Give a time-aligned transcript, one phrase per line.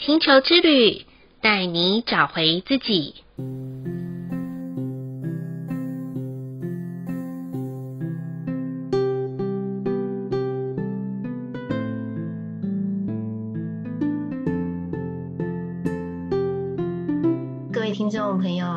[0.00, 1.04] 星球之旅，
[1.40, 3.14] 带你找回自己。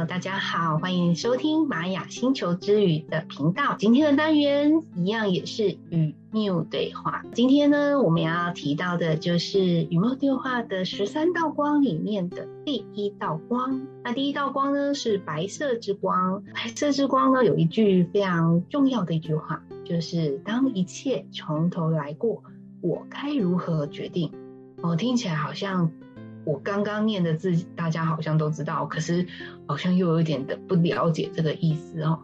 [0.08, 3.76] 大家好，欢迎收听玛雅星球之旅的频道。
[3.80, 7.23] 今天的单元一样也是与缪对话。
[7.34, 13.82] 今天呢，我们要提到的就是与缪对话的十三道光里面的第一道光。
[14.04, 16.44] 那第一道光呢，是白色之光。
[16.54, 22.44] 白色之光呢，有一句非常重要的一句话，就是当一切从头来过，
[22.82, 24.32] 我该如何决定？
[24.84, 25.91] 哦，听起来好像。
[26.45, 29.26] 我刚刚念的字，大家好像都知道，可是
[29.67, 32.20] 好像又有一点的不了解这个意思哦。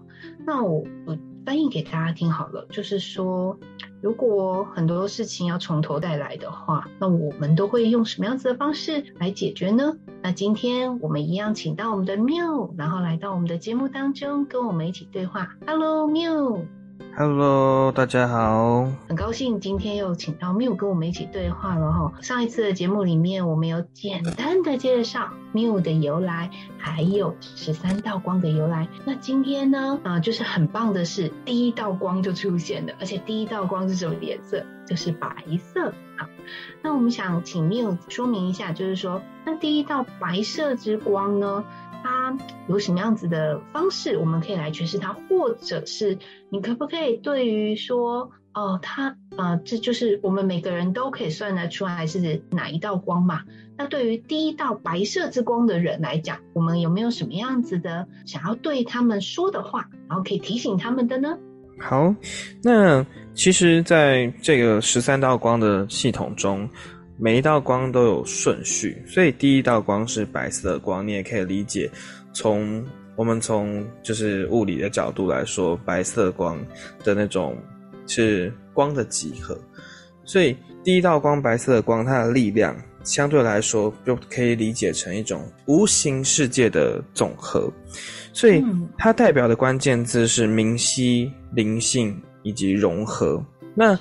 [0.45, 3.57] 那我我翻译给大家听好了，就是说，
[3.99, 9.97] 如果很多事情要从头再来的话，那我们都会用什么样子的方式来解决呢？
[10.21, 15.55] 那今天我们一样请到我们的缪，然后来到我们的节目当中，跟我们一起对话。
[15.65, 16.80] Hello，缪。
[17.17, 22.13] Hello，大家好，很高兴今天又请到缪跟我们一起对话了哈。
[22.21, 28.87] 上一次的节目里面，我们有简单的介绍缪的由来，还有十三道光的由来。
[29.05, 34.63] 那今天呢，啊、就是很棒的是，第一道光就出现了，而且第一道光是什么颜色？
[34.87, 35.93] 就是白色。
[36.17, 36.27] 好，
[36.81, 41.63] 那我们想请缪说明一下，就是说，那第一道白色之光呢？
[42.03, 46.17] 它有什么样子的方式，我们可以来诠释它，或者是
[46.49, 53.41] 你可不可以对于说，哦，它呃，这就是我们每个人都可以算得出来是哪一道光嘛？
[53.77, 61.37] 那对于第一道白色之光的人来讲，我们有没有什么样子的想要对他们说的话，然后可以提醒他们的呢？
[61.79, 62.13] 好，
[62.61, 66.69] 那其实在这个十三道光的系统中。
[67.23, 71.87] 每一道光都有顺序，所以第一道光是白色的光，你也可以理解，
[72.33, 72.83] 从
[73.15, 76.57] 我们从就是物理的角度来说，白色光
[77.03, 77.55] 的那种
[78.07, 79.55] 是光的集合，
[80.25, 87.71] 所以第一道光白色的光，它的力量相对来说就可以理解成一种无形世界的总和，
[88.33, 88.65] 所以
[88.97, 93.45] 它代表的关键字是明晰、灵性以及融合。
[93.75, 93.95] 那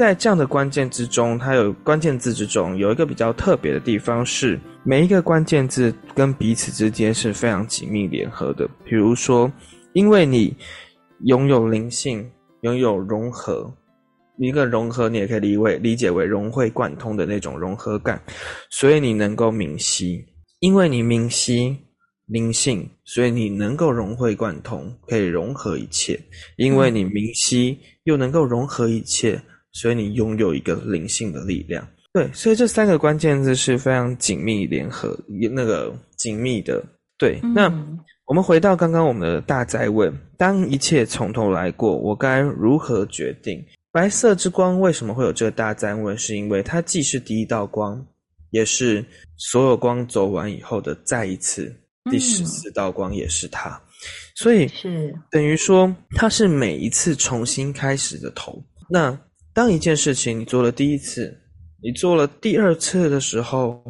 [0.00, 8.66] 在这样的关键之中，它有关键字之中有一个比较特别的地方是，每一个关键字跟彼此之间是非常紧密联合的。
[8.82, 9.52] 比如说，
[9.92, 10.56] 因为你
[11.26, 12.26] 拥有灵性，
[12.62, 13.70] 拥有融合，
[14.38, 18.18] 一个融合你也可以理为理解为融会贯通的那种融合感，
[18.70, 20.24] 所以你能够明晰。
[20.60, 21.76] 因为你明晰
[22.24, 26.18] 灵性，所以你能够融会贯通，可以融合一切。
[26.56, 29.38] 因为你明晰又能够融合一切。
[29.72, 35.16] 所以你拥有一个灵性的力量，对，所以这三个关键字是非常紧密联合，
[35.52, 36.84] 那个紧密的，
[37.16, 37.38] 对。
[37.42, 37.72] 嗯、那
[38.26, 43.64] 我们回到刚刚我们的大灾问：当一切从头来过，我该如何决定？
[43.92, 46.16] 白色之光为什么会有这个大灾问？
[46.16, 48.04] 是因为它既是第一道光，
[48.50, 49.04] 也是
[49.36, 51.74] 所有光走完以后的再一次，
[52.10, 53.82] 第十四道光也是它，嗯、
[54.34, 58.62] 所以是等于说它是每一次重新开始的头。
[58.88, 59.16] 那
[59.52, 61.36] 当一件事情你做了第一次，
[61.82, 63.82] 你做了第二次的时候，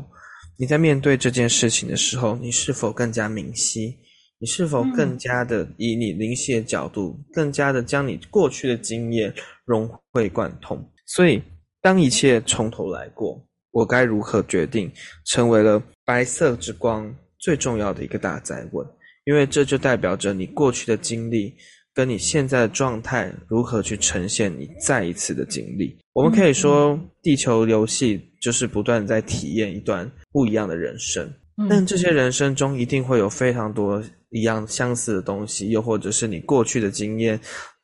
[0.56, 3.98] 你在面对这件事情的时候，你是否更加明晰？
[4.38, 9.32] 你是否更加的以你灵性的角度，更加的将你过去的经验
[9.66, 10.82] 融会贯通？
[11.04, 11.42] 所以，
[11.82, 14.90] 当一切从头来过，我该如何决定？
[15.26, 18.86] 成为了白色之光最重要的一个大哉问，
[19.24, 21.54] 因为这就代表着你过去的经历。
[21.94, 25.96] 跟你现在的状态如何去呈现你再一次的经历？
[26.12, 31.32] 我们可以说，地球游戏就是不断在体验一段不一样的人生。
[31.68, 37.38] 但这些人生中一定会有非常多一样相似的东西，又或者是你过去的经验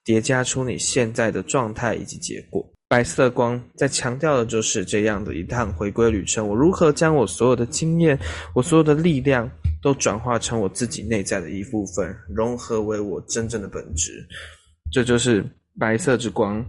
[0.05, 2.67] 叠加出你现在的状态以及结果。
[2.89, 6.47] 白色光在强调的就是这样的一趟回归旅程。
[6.47, 8.17] 我如何将我所有的经验，
[8.55, 9.51] 我所有的力量，
[9.83, 14.25] 都转化成我自己内在的一部分，融合为我真正的本质。
[14.93, 15.45] 这就是
[15.81, 16.65] 白色之光，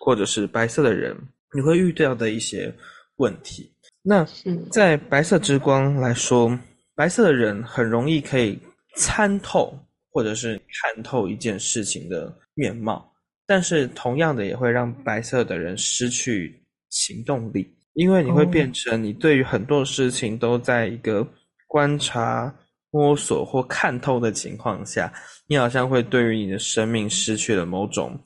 [0.00, 1.16] 或者是白色的人，
[1.54, 2.74] 你会遇到的一些
[3.16, 3.72] 问题。
[4.02, 4.26] 那
[4.72, 6.58] 在白色之光来说，
[6.96, 8.58] 白色的人很容易可以
[8.96, 9.78] 参透，
[10.10, 13.11] 或者是看透一件事情的面貌，
[13.52, 16.58] 但是同样的也会让白色的人失去
[16.88, 21.28] 行动力，因为你会变成你对于很多事情都在一个。
[21.66, 22.54] 观察、
[22.90, 25.10] 摸索或看透的情况下，
[25.46, 28.18] 你好像会对于你的生命失去了某种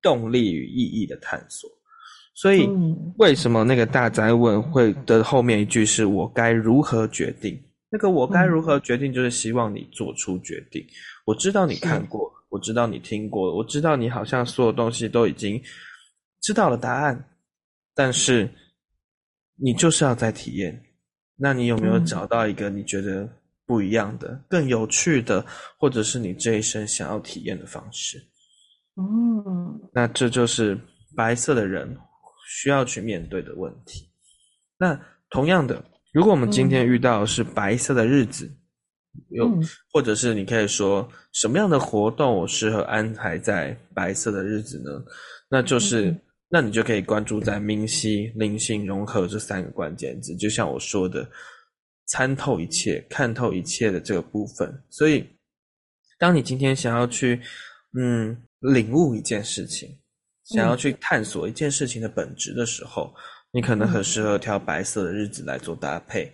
[0.00, 1.68] 动力与意义的探索。
[2.32, 2.68] 所以，
[3.18, 7.60] 为什么那个大灾问会的后面一句是我该如何决定？
[7.90, 10.80] 那个我该如何决定，就是希望你做出决定。
[11.24, 15.58] 我知道你看过，我知道你听过，我知道你好像所有东西都已经
[16.42, 17.30] 知道了答案，
[17.94, 18.46] 但是
[19.56, 20.78] 你就是要再体验。
[21.34, 23.26] 那你有没有找到一个你觉得
[23.64, 25.44] 不一样的、更有趣的，
[25.78, 28.18] 或者是你这一生想要体验的方式？
[28.96, 30.78] 嗯，那这就是
[31.16, 31.96] 白色的人
[32.46, 34.10] 需要去面对的问题。
[34.76, 35.00] 那
[35.30, 35.82] 同样的，
[36.12, 38.54] 如果我们今天遇到的是白色的日子，
[39.30, 39.62] 有、嗯、
[39.92, 44.90] 或者是你可以说什么样的活动我适合安排在白色的日子呢？
[45.48, 50.34] 那就是，嗯、那你就可以关注在明晰、灵性、融合这三个关键字。
[50.36, 51.28] 就像我说的，
[52.06, 54.82] 参透一切、看透一切的这个部分。
[54.90, 55.24] 所以，
[56.18, 57.40] 当你今天想要去，
[57.98, 58.42] 嗯。
[58.62, 59.98] 领悟一件事情，
[60.44, 63.18] 想要去探索一件事情的本质的时候，嗯、
[63.54, 66.32] 你可能很适合挑白色的日子来做搭配。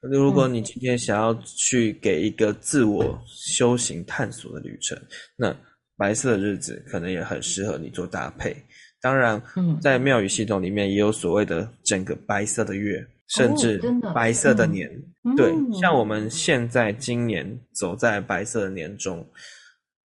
[0.00, 4.96] 如果你今天想要去给一个自我修行探索的旅程，
[5.36, 5.54] 那
[5.96, 8.56] 白色的日子可能也很适合你做搭配。
[9.00, 9.42] 当然，
[9.80, 13.80] 在庙宇系统里面也有所谓的整个白色的月，甚至
[14.14, 14.88] 白色的年。
[15.36, 19.26] 对，像我们现在今年走在白色的年中，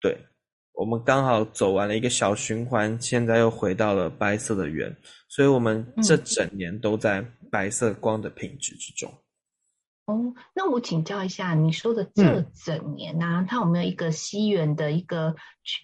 [0.01, 0.17] 对。
[0.75, 4.95] 我们刚好走完了一个小循环，现在又回到了白色的圆，
[5.29, 7.21] 所以我们这整年都在
[7.51, 9.13] 白色光的品质之中。
[10.09, 15.37] 哦，那我请教一下，你说的这整年呢、啊，嗯、它有没有一个西元的一个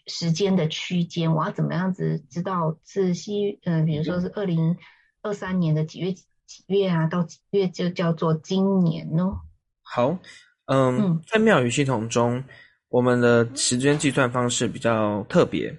[0.07, 1.35] 时间的区间？
[1.35, 3.61] 我要怎么样子知道是西？
[3.65, 4.79] 嗯、呃，比如说是二零
[5.21, 9.37] 二三年的几月几月啊，到几月就叫做今年呢？
[9.83, 10.19] 好，
[10.65, 12.43] 嗯，嗯在庙宇系统中。
[12.89, 15.77] 我们的时间计算方式比较特别，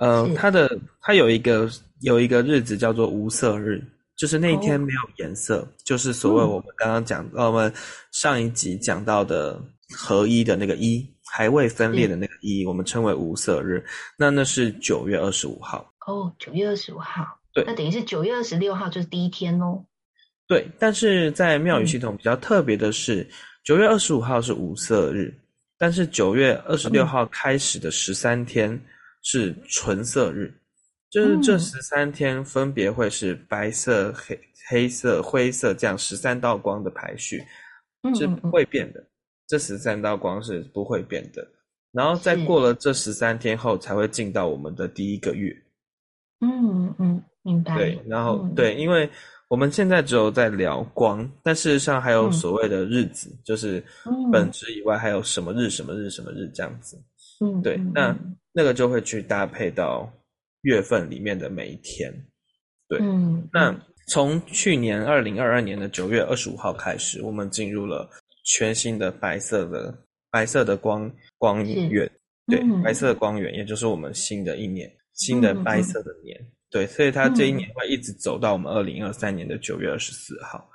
[0.00, 1.66] 呃，它的它有一个
[2.00, 3.82] 有一个日子叫做无色日，
[4.18, 7.72] 就是那一天没有颜色，哦、就是所谓我们刚刚讲，嗯、我们
[8.10, 9.62] 上一集讲到的
[9.96, 13.82] 合一的那个一，还未分裂的那个一，嗯、我们称为无色日。
[14.18, 15.88] 那那是九月二十五号。
[16.08, 17.24] 哦，九月二十五号。
[17.54, 19.86] 对，那等于是九月二十六号就是第一天喽。
[20.48, 23.24] 对，但是在庙宇系统比较特别的是，
[23.62, 25.32] 九、嗯、月二十五号是无色日。
[25.78, 28.76] 但是九月二十六号开始的十三天
[29.22, 30.60] 是纯色日，嗯、
[31.10, 37.42] 就是这十三天分别会是白色、黑黑色、灰色这样十三道光的排序，
[38.14, 39.00] 是不会变的。
[39.00, 39.08] 嗯嗯嗯
[39.46, 41.46] 这十三道光是不会变的。
[41.92, 45.56] 然后再过了这十三天后，才会进到我们的第一个月。
[46.40, 47.76] 嗯嗯，明白。
[47.76, 49.08] 对，然后、嗯、对，因为。
[49.50, 53.82] 我们现在只有在聊光，但事实上还有所谓的日子，嗯、就是
[54.30, 57.02] 本质以外还有什么日、什么日、什么日这样子。
[57.40, 58.14] 嗯，对，那
[58.52, 60.06] 那个就会去搭配到
[60.62, 62.12] 月份里面的每一天。
[62.88, 63.74] 对，嗯，那
[64.08, 68.08] 从去年二零二二年的九月二十五号开始，我们进入了
[68.44, 69.96] 全新的白色的
[70.30, 72.10] 白色的光光源，
[72.46, 76.38] 嗯、对，白色的光源，也就是我们新的一年，新的白色的年。
[76.40, 80.68] 嗯对，所以它这一年会一直走到我们二零二三年的九月二十四号，嗯、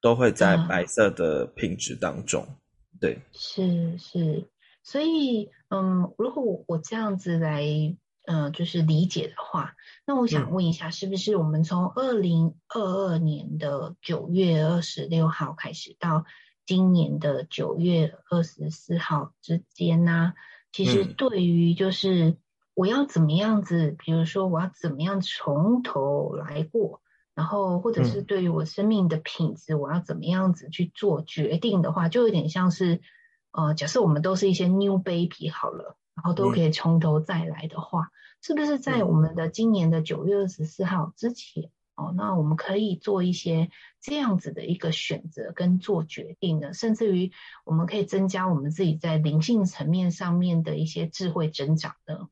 [0.00, 2.40] 都会在白色的品质当中。
[2.40, 2.54] 啊、
[3.00, 4.48] 对，是是，
[4.84, 9.74] 所以嗯，如果我我这样子来嗯、呃，就是理解的话，
[10.06, 16.24] 那我想问一下，是不是我们从二零二二年的九月二十六号开始到
[16.66, 20.34] 今年的九月二十四号之间呢、啊？
[20.72, 22.30] 其实对于就是。
[22.30, 22.36] 嗯
[22.74, 23.94] 我要怎么样子？
[23.98, 27.02] 比如说，我要怎么样从头来过？
[27.34, 33.02] 然后，或者是对于我生命的品质，我要怎么样子去做决定的话，就有点像是，
[33.50, 38.10] 呃，假设我们都是一些 new baby 好了，然后都可以从头再来的话，
[38.42, 43.70] 是不是在我们的今年的九月二十四号之前，哦，那我们可以做一些
[44.02, 47.32] 这样子的一个选择跟做决定的，甚至于
[47.64, 52.28] 我们可以增加我们自己在灵性层面上面的一些智慧增长的。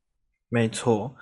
[0.50, 1.14] 没错，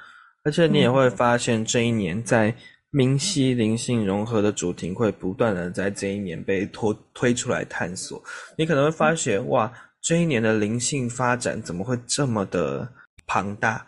[0.42, 2.52] 而且你也会发现，这一年在
[2.90, 8.20] 明晰灵性融合的主题会不断的在这一年被拖推出来探索。
[8.56, 9.72] 你可能会发现，哇，
[10.06, 12.88] 这一年的灵性发展怎么会这么的
[13.26, 13.84] 庞大？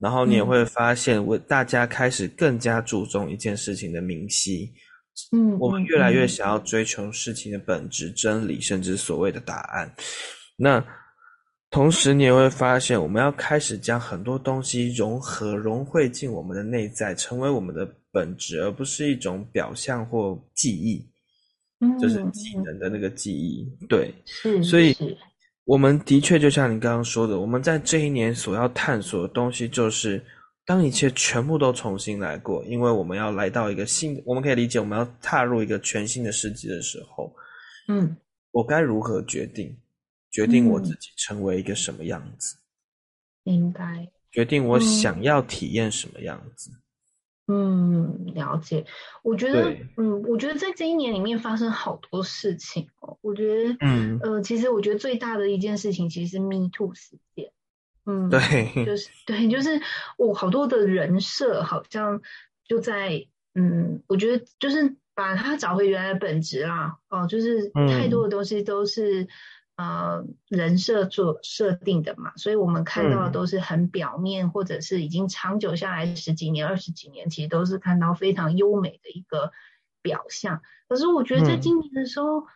[0.00, 4.68] 然后你也会发现，为大家开始更加注重一件事情的明晰。
[5.30, 9.94] 嗯，我们越来越想要追求事情的本质、真理，甚至所谓的答案。
[10.56, 10.84] 那。
[11.72, 21.08] 同时，你也会发现，我们要开始将很多东西融合、融汇进我们的内在，成为我们的本质，而不是一种表象或记忆。
[21.78, 23.64] 嗯，就是技能的那个记忆。
[23.88, 24.60] 对，是。
[24.64, 24.92] 所以，
[25.70, 30.20] 我们的确就像你刚刚说的，我们在这一年所要探索的东西，就是
[30.66, 37.32] 当一切全部都重新来过，因为我们要来到一个新，我们可以理解我们要踏入一个全新的世纪的时候，
[37.86, 38.16] 嗯，
[38.50, 39.72] 我该如何决定？
[40.32, 42.56] 决定我自己成为一个什么样子？
[43.44, 46.68] 应该决定我想要体验什么样子？
[47.46, 48.86] 嗯，了解。
[49.22, 53.18] 我觉得，嗯，我觉得在这一年里面发生好多事情哦。
[53.20, 57.50] 我觉得，嗯，呃，其实我觉得最大的一件事情其实是 Me Too 事件。
[58.06, 59.80] 嗯，对，就是对，就是
[60.16, 62.22] 我好多的人设好像
[62.64, 66.98] 就在，嗯，我觉得就是把它找回原来的本质啦。
[67.08, 69.28] 哦，就是太多的东西都是。
[69.80, 79.52] 呃，人设做设定的嘛，所以我们看到的都是很表面，嗯、或者是已经长久下来十几年、二十几年，其实都是看到非常优美的一个
[80.02, 80.60] 表象。
[80.86, 82.46] 可是我觉得在今年的时候，嗯、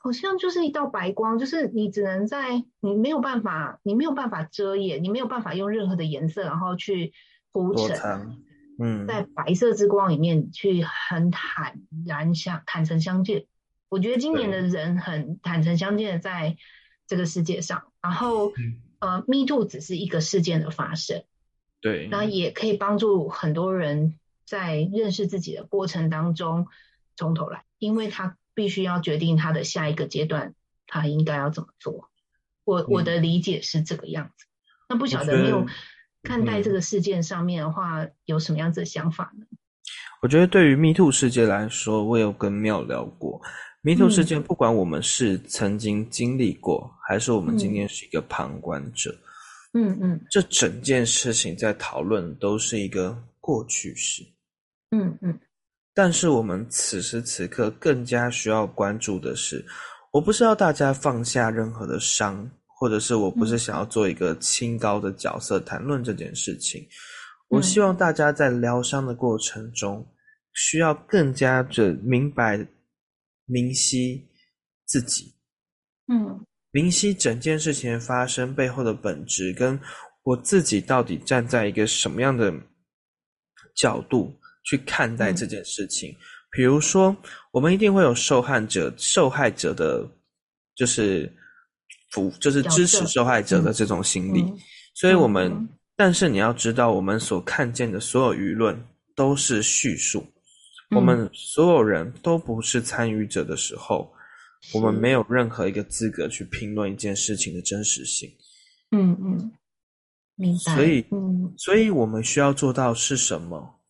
[0.00, 7.12] 好像就是一道白光，就是你只能在你没有办法，你没有办法遮掩，你没有办法用任何的颜色，然后去
[7.52, 8.38] 铺陈，
[8.78, 13.44] 嗯，在白色之光里面去很坦然相坦诚相见。
[13.92, 16.56] 我觉得今年的人很坦诚相见的在
[17.06, 21.24] 这个世界上，然后、嗯、呃，Me Too 只是一个事件的发生，
[21.82, 26.68] 对，那也可以帮助很多人在认识自己的过程当中
[27.16, 30.54] 从头来，因为他必须要决定他的下一个阶段，
[30.86, 32.08] 他应该要怎么做。
[32.64, 34.46] 我、嗯、我的理解是这个样子，
[34.88, 35.66] 那不晓得没有
[36.22, 39.44] 看待这个事件上面的话，嗯、有什么样子的想法呢？
[40.22, 43.42] 我觉得对于 Me Too 事件来说，我有跟妙聊过。
[43.84, 49.12] Me Too 事件，不管我们是曾经经历过，嗯、还是我们今天是一个旁观者，
[49.74, 54.22] 嗯嗯，这整件事情在讨论都是一个过去式，
[54.92, 55.36] 嗯嗯。
[55.92, 59.66] 但是我们此时此刻更加需要关注的是，
[60.12, 62.48] 我不是要大家放下任何的伤，
[62.78, 66.86] 或者是我不是想要做一个清高的角色谈论这件事情。
[67.48, 70.06] 我希望大家在疗伤的过程中，
[70.52, 72.64] 需要更加的明白。
[73.46, 74.26] 明晰
[74.86, 75.34] 自己，
[76.08, 79.78] 嗯，明晰整件事情发生背后的本质，跟
[80.22, 82.52] 我自己到底站在一个什么样的
[83.74, 84.32] 角度
[84.64, 86.10] 去看待这件事情。
[86.12, 86.16] 嗯、
[86.52, 87.16] 比如说，
[87.50, 90.08] 我们一定会有受害者、受害者的，
[90.74, 91.30] 就是
[92.10, 94.44] 服，就是支持受害者的这种心理。
[94.94, 98.78] 所以，我们，嗯、但是你要知道，我们所看见的所有舆论
[99.14, 100.24] 都是叙述。
[100.94, 104.12] 我们所有人都不是参与者的时候，
[104.74, 108.30] 我们没有任何一个资格去评论一件事情的真实性。
[108.90, 109.52] 嗯嗯，
[110.36, 110.74] 明白。
[110.74, 113.80] 所以，嗯，所以我们需要做到是什么？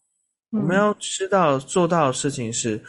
[0.51, 2.81] 我们要知道做到的事情是，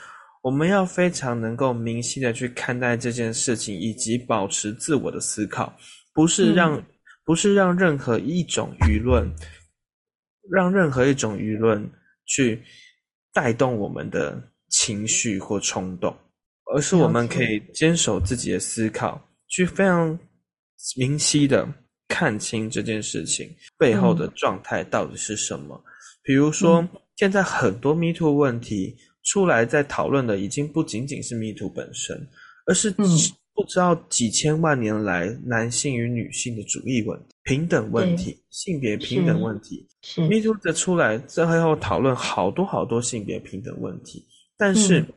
[0.41, 5.75] 我们要非常能够明晰的去看待这件事情，以及保持自我的思考，
[6.13, 6.83] 不是让，
[7.25, 9.33] 不是让任何一种舆论，
[10.51, 11.89] 让任何一种舆论
[12.25, 12.61] 去。
[13.33, 16.15] 带动我们的情绪或冲动，
[16.73, 20.17] 而是我们可以坚守自己的思考，去非常
[20.95, 21.67] 明晰的
[22.07, 25.83] 看清这件事情背后的状态到底是什么。
[26.23, 32.27] 比如说，现在很多 Me Too 问题出来在讨论的，已经不仅仅是 Me Too 本身，
[32.65, 32.93] 而是
[33.55, 39.87] 不知道几千万年来男性与女性的主义问题、平等问题、性别平等问题。
[40.17, 44.25] Me Too 的出来，在背后讨论好多好多性别平等问题，
[44.57, 45.13] 但是、嗯、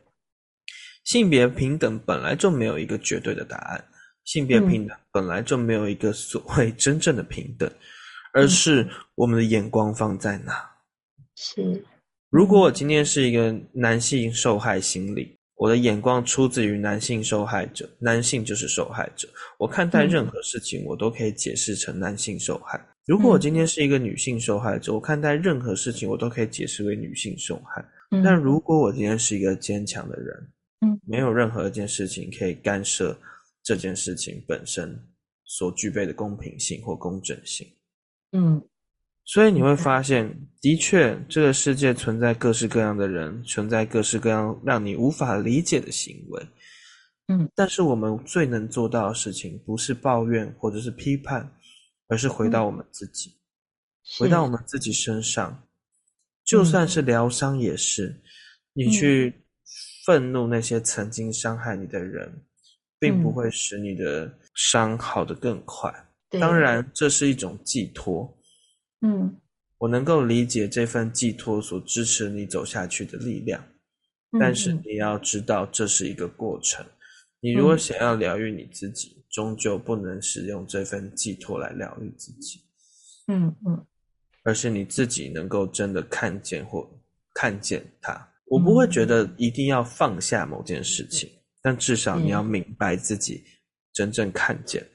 [1.03, 3.83] 性别平等本来就没有一个绝对的答案，
[4.23, 10.53] 性别平等本来就没有一个所谓真正的平等，嗯、而是我们的眼光放在哪。
[11.35, 11.83] 是，
[12.29, 22.79] 如果我今天是一个男性受害心理，我的眼光出自于男性受害者，男性就是受害者，我看待任何事情，我都可以解释成男性受害。
[23.05, 27.83] 如果我今天是一个女性受害者，我看待任何事情我都可以解释为女性受害。
[28.23, 30.47] 但如果我今天是一个坚强的人，
[30.81, 33.17] 嗯，没有任何一件事情可以干涉
[33.63, 34.95] 这件事情本身
[35.45, 37.67] 所具备的公平性或公正性。
[38.33, 38.61] 嗯，
[39.27, 46.41] 所以你会发现，的确，这个世界存在各式各样的人，存在各式各样让你无法理解的行为。
[47.27, 51.47] 嗯，但是我们最能做到的事情，不是抱怨或者是批判。
[52.09, 53.35] 而是回到我们自己，嗯、
[54.17, 55.61] 回到我们自己身上，
[56.45, 58.07] 就算是疗伤也是。
[58.07, 58.21] 嗯、
[58.71, 59.43] 你去
[60.05, 62.41] 愤怒那些曾经伤害你的人，嗯、
[62.97, 65.93] 并不会使你的伤好得更快。
[66.39, 68.33] 当然，这是一种寄托。
[69.01, 69.39] 嗯，
[69.77, 73.63] 我能够理解这份寄托所支持你走下去的力量，
[74.31, 76.85] 嗯、但是你要知道，这是一个过程。
[77.39, 82.59] 你如果想要疗愈你自己，终究不能使用这份寄托来疗愈自己。
[83.27, 83.85] 嗯嗯，
[84.43, 86.89] 而是你自己能够真的看见或
[87.35, 88.27] 看见它。
[88.45, 93.43] 我不会觉得一定要放下某件事情，嗯、但至少你要明白自己
[93.93, 94.81] 真正看见。
[94.81, 94.89] 嗯、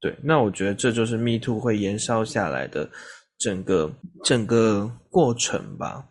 [0.00, 2.88] 对，那我觉得这就是 Me Too 会延烧下来的
[3.38, 3.92] 整个
[4.24, 6.08] 整个过程吧。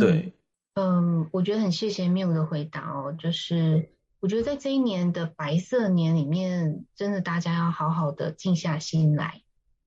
[0.00, 0.34] 对，
[0.74, 9.42] 嗯，嗯，我觉得很谢谢 Miu 的回答哦，就是我觉得在这一年的白色年里面，真的大家要好好的静下心来，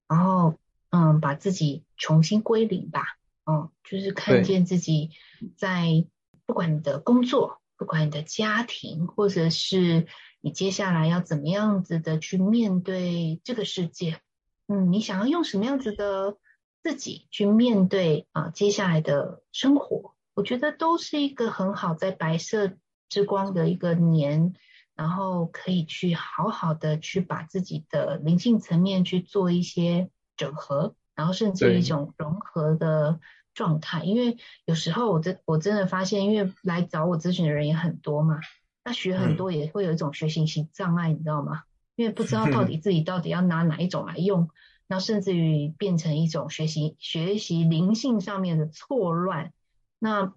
[0.08, 0.56] 然后
[0.92, 5.10] 嗯，把自己重新归零吧，嗯，就是看见自己
[5.58, 6.06] 在。
[6.46, 10.08] 不管你的工作，不管你的家庭，或者是
[10.42, 14.20] 你接下来要怎么样子的去面对这个世界，
[14.68, 16.38] 嗯，你想要用什么样子的
[16.82, 22.74] 自己去面对啊接下来的生活，我觉得都是一个很好在白色
[23.08, 24.54] 之光的一个年，
[24.96, 33.20] 然后可以去好好的去把自己的灵性层面去做一些整合，然后甚至一种融合的。
[33.56, 38.40] 状态，因为有时候我真我真的发现，因为来找我咨询的人也很多嘛，
[38.86, 41.64] 那学很多也会有一种学习型障碍，你知道吗？
[41.98, 44.50] 因为不知道到底 自己到底要拿哪一种来用，
[44.90, 49.54] 那甚至于变成一种学习学习灵性上面的错乱，
[50.00, 50.34] 那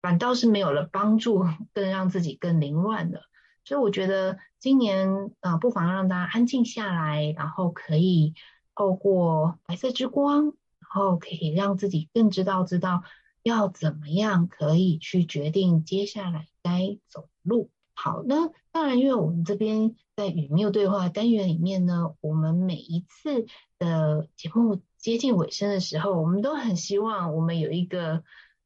[0.00, 3.20] 反倒是没有了帮助，更让自己更凌乱了。
[3.64, 8.32] 所以我觉得今年啊、呃，不妨让大家安静下来，然后可以
[8.74, 10.54] 透过白色之光。
[10.94, 13.02] 然后可以让自己更知道知道
[13.42, 17.68] 要怎么样可以去决定接下来该走的路。
[17.94, 23.46] 好，那当然，因为我们这边在与 Miu 对话单元里面呢，我们每一次
[23.78, 28.22] 的节目接近尾声的时候，我们都很希望我们有一个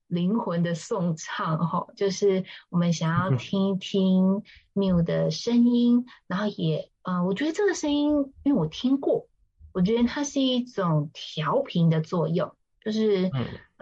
[0.07, 4.43] 灵魂的颂唱，哈，就是我们想要听一听
[4.75, 9.29] Miu 的声音，然后也，呃，我觉得这个声音，因为我听过。
[9.75, 13.31] 我觉得它是一种调频的作用，就是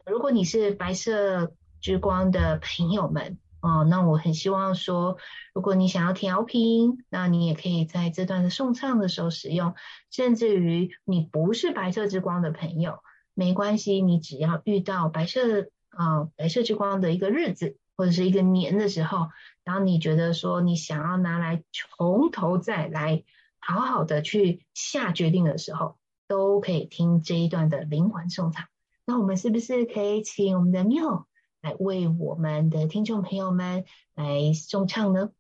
[0.05, 5.17] 如果你是白色之光的朋友们，哦，那我很希望说，
[5.53, 9.75] 如果你想要调频，那你也可以在这段的颂唱的时候使用，
[10.11, 13.01] 甚至于你不是白色之光的朋友，
[13.35, 19.31] 没关系，你只要遇到白色啊、白色之光的一个日子或者是一个年的时候，
[19.65, 23.25] 然后你觉得说你想要拿来从头再来。
[23.59, 25.97] 好好的去下决定的时候，
[26.29, 28.67] 都可以听这一段的灵魂颂唱。
[29.05, 31.25] 那我们是不是可以请我们的 Miu
[31.67, 35.33] 来为我们的听众朋友们来颂唱呢？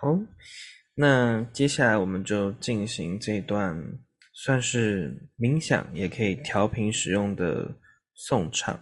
[0.00, 0.16] 好，
[0.94, 3.98] 那接下来我们就进行这段
[4.32, 7.68] 算是冥想，也可以调频使用的
[8.14, 8.80] 颂唱。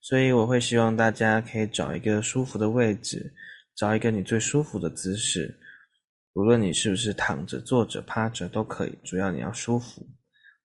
[0.00, 3.34] 所以我会希望大家可以找一个舒服的位置，
[3.76, 5.60] 找一个你最舒服的姿势。
[6.32, 10.08] 无论你是不是躺着、坐着、趴着都可以，主要你要舒服，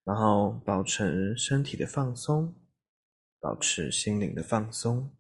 [0.06, 2.56] 然后保持身体的放松，
[3.42, 5.12] 保持心灵的放松。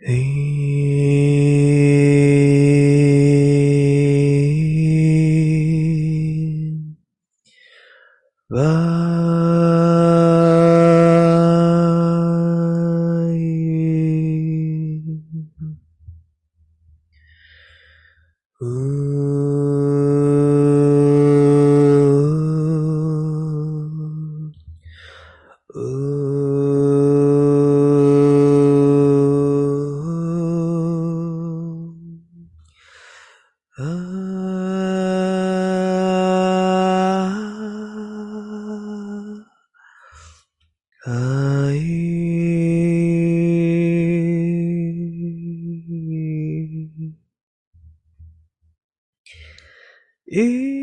[0.00, 0.47] Hey.
[50.30, 50.77] 咦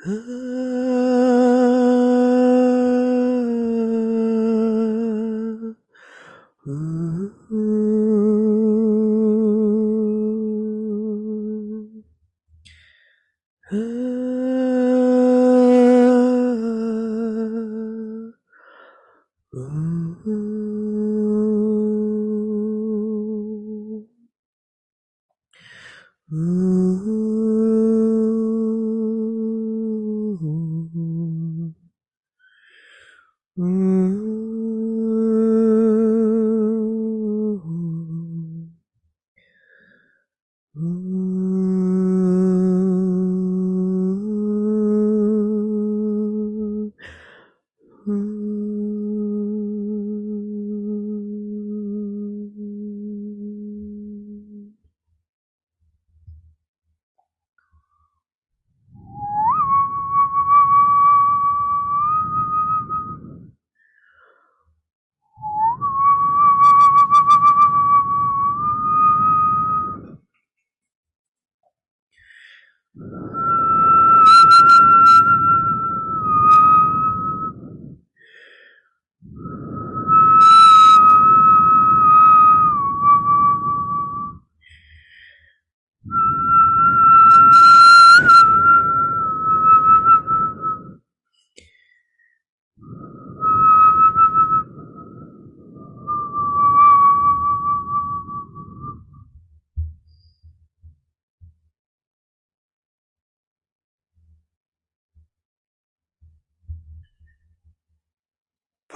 [0.00, 0.10] Ah,
[6.68, 7.67] ooh.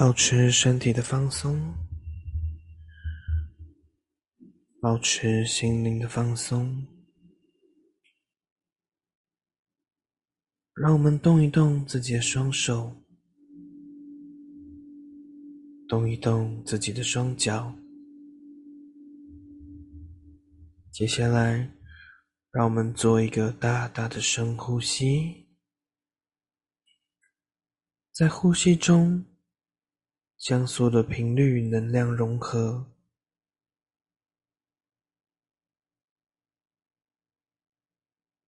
[0.03, 1.73] 保持身体的放松，
[4.81, 6.85] 保持心灵的放松，
[10.75, 12.97] 让我们动一动自己的双手，
[15.87, 17.73] 动一动自己的双脚。
[20.91, 21.73] 接下来，
[22.51, 25.47] 让我们做一个大大的深呼吸，
[28.11, 29.25] 在呼吸中，
[30.43, 32.93] 将所有的频率与能量融合，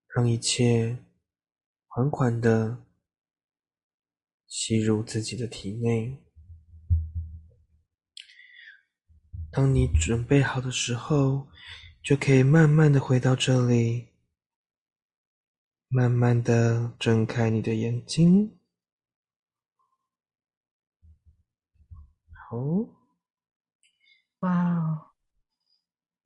[0.09, 1.05] 让一切
[1.87, 2.85] 缓缓的
[4.49, 6.21] 吸入自己的体内。
[9.53, 11.47] 当你准备好的时候，
[12.03, 14.09] 就可以慢慢的回到这里，
[15.87, 18.59] 慢慢的睁开你的眼睛。
[22.55, 22.89] 哦，
[24.41, 25.07] 哇哦，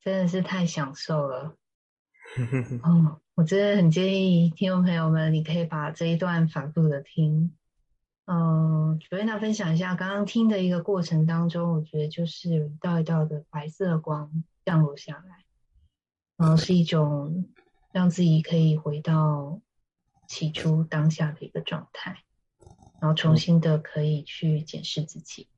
[0.03, 1.57] 真的是太享受了。
[2.85, 7.57] 嗯，我真的很建议听众朋友们，你可以把这一段反复的听。
[8.27, 15.45] 嗯，Joanna 分享一下刚刚听的一个过程当中，我觉得就是有一道一道的白色光降落下来，
[16.37, 17.49] 然后是一种
[17.91, 19.63] 让自己可以回到
[20.27, 22.23] 起初当下的一个状态，
[23.01, 25.49] 然后重新的可以去检视自己。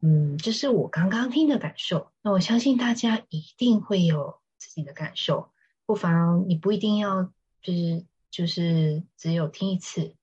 [0.00, 2.12] 嗯，这是我刚刚听的感受。
[2.22, 5.50] 那我相信大家一定会有自己的感受，
[5.86, 7.24] 不妨你不一定要
[7.60, 10.14] 就是就是只有听一次，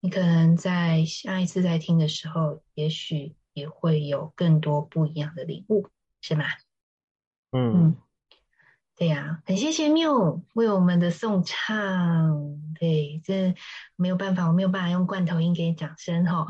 [0.00, 5.88] 你可能在下一次再听的时候，也许也会有更多不一样的领悟，
[6.20, 6.44] 是吗？
[7.52, 7.72] 嗯。
[7.74, 7.96] 嗯
[8.96, 12.56] 对呀、啊，很谢谢缪为我们的送唱。
[12.80, 13.54] 对，这
[13.94, 16.46] 没有办法，我没有办法用罐头音给你掌声哈。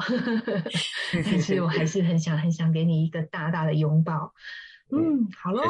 [1.12, 4.32] 但是我还是很想很想给你一个大大的拥抱。
[4.90, 5.64] 嗯，好喽。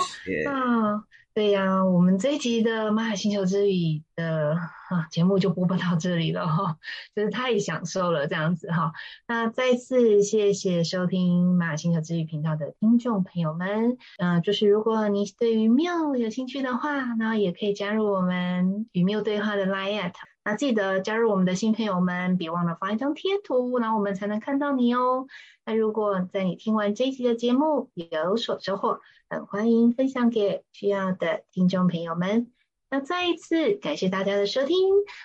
[0.44, 1.02] 那
[1.36, 6.78] 对呀、我们这一集的玛雅星球之旅的啊节目就播报到这里了哈，
[7.14, 8.94] 真是太享受了这样子哈。
[9.28, 20.12] 那再次谢谢收听玛雅星球之旅频道的听众朋友们，嗯、就是如果你对于妙有兴趣的话，那也可以加入我们与妙对话的 Line@
[20.46, 25.26] 那记得加入我们的新朋友们，别忘了发一张贴图，那我们才能看到你哦。
[25.64, 32.52] 那如果在你听完这一集的节目有所收获，很欢迎分享给需要的听众朋友们。
[32.88, 34.78] 那再一次感谢大家的收听，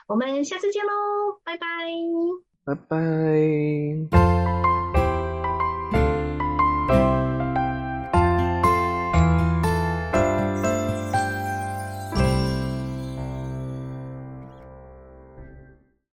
[0.08, 0.92] 我们下次见喽，
[1.44, 1.68] 拜拜，
[2.66, 4.51] 拜拜。